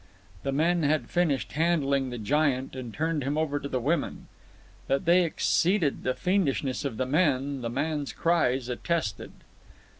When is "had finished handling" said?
0.81-2.09